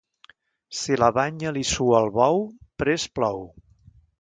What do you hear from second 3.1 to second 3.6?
plou.